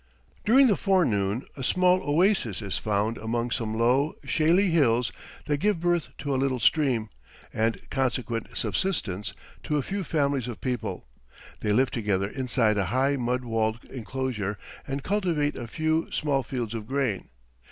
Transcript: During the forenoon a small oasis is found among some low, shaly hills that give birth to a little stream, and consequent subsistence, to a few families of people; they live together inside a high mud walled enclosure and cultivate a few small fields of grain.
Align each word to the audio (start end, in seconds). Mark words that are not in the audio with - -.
During 0.43 0.65
the 0.65 0.75
forenoon 0.75 1.43
a 1.55 1.61
small 1.61 2.01
oasis 2.01 2.63
is 2.63 2.79
found 2.79 3.19
among 3.19 3.51
some 3.51 3.77
low, 3.77 4.15
shaly 4.25 4.71
hills 4.71 5.11
that 5.45 5.57
give 5.59 5.79
birth 5.79 6.09
to 6.17 6.33
a 6.33 6.41
little 6.41 6.59
stream, 6.59 7.09
and 7.53 7.87
consequent 7.91 8.47
subsistence, 8.57 9.33
to 9.61 9.77
a 9.77 9.83
few 9.83 10.03
families 10.03 10.47
of 10.47 10.59
people; 10.59 11.05
they 11.59 11.71
live 11.71 11.91
together 11.91 12.27
inside 12.27 12.79
a 12.79 12.85
high 12.85 13.15
mud 13.15 13.43
walled 13.45 13.83
enclosure 13.91 14.57
and 14.87 15.03
cultivate 15.03 15.55
a 15.55 15.67
few 15.67 16.11
small 16.11 16.41
fields 16.41 16.73
of 16.73 16.87
grain. 16.87 17.29